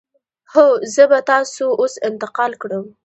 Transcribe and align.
هو، 0.53 0.65
زه 0.93 1.03
به 1.11 1.19
تاسو 1.31 1.65
اوس 1.81 1.93
انتقال 2.07 2.51
کړم. 2.61 2.85